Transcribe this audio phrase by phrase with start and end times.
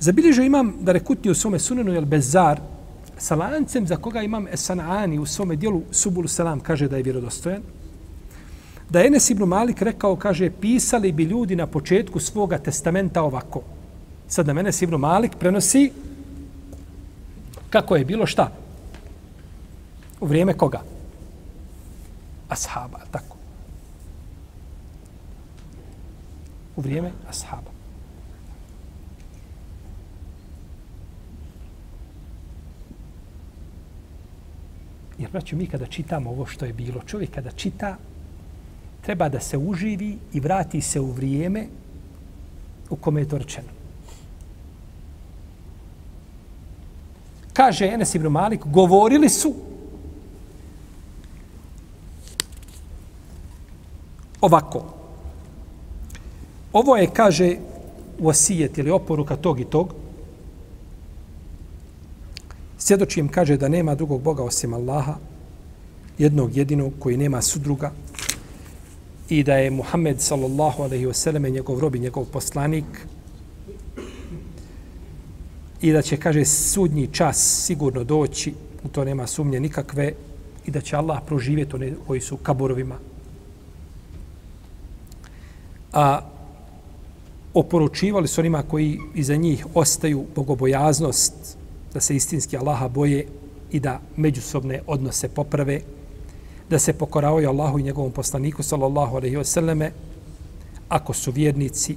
[0.00, 2.60] Zabilježio imam da rekutni u svome sunenu jel bezar
[3.18, 7.62] sa lancem za koga imam Esanani u svome dijelu Subulu Salam kaže da je vjerodostojan.
[8.90, 13.62] Da je Enes ibn Malik rekao, kaže, pisali bi ljudi na početku svoga testamenta ovako.
[14.28, 15.92] Sad na mene Ibn Malik prenosi
[17.70, 18.52] kako je bilo šta?
[20.20, 20.80] U vrijeme koga?
[22.48, 23.36] Ashaba, tako.
[26.76, 27.79] U vrijeme ashaba.
[35.20, 37.96] Jer, braću, mi kada čitamo ovo što je bilo, čovjek kada čita,
[39.02, 41.66] treba da se uživi i vrati se u vrijeme
[42.90, 43.68] u kome je to rečeno.
[47.52, 49.54] Kaže Enes ibn Malik, govorili su
[54.40, 54.84] ovako.
[56.72, 57.56] Ovo je, kaže,
[58.22, 59.94] osijet ili oporuka tog i tog.
[62.90, 65.14] Svjedočim, kaže da nema drugog Boga osim Allaha,
[66.18, 67.92] jednog jedinog koji nema sudruga
[69.28, 72.84] i da je Muhammed sallallahu alaihi wasallam njegov rob i njegov poslanik
[75.80, 80.12] i da će, kaže, sudnji čas sigurno doći, u to nema sumnje nikakve,
[80.66, 82.98] i da će Allah proživjeti one koji su kaborovima.
[85.92, 86.20] A
[87.54, 91.59] oporučivali su onima koji iza njih ostaju bogobojaznost,
[91.94, 93.26] da se istinski Allaha boje
[93.70, 95.80] i da međusobne odnose poprave,
[96.70, 99.92] da se pokoravaju Allahu i njegovom poslaniku, sallallahu alaihi wa sallame,
[100.88, 101.96] ako su vjernici.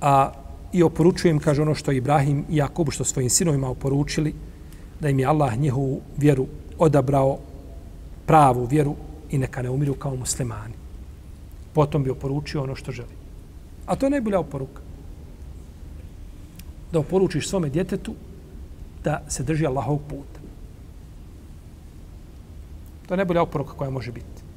[0.00, 0.32] A
[0.72, 4.34] i oporučujem, kaže ono što Ibrahim i Jakub, što svojim sinovima oporučili,
[5.00, 6.46] da im je Allah njihovu vjeru
[6.78, 7.38] odabrao,
[8.26, 8.94] pravu vjeru
[9.30, 10.74] i neka ne umiru kao muslimani.
[11.72, 13.16] Potom bi oporučio ono što želi.
[13.86, 14.91] A to je najbolja oporuka.
[16.92, 18.14] Da oporučiš svome djetetu
[19.04, 20.40] da se drži Allahovog puta.
[23.06, 24.51] To je najbolja oporuka koja može biti.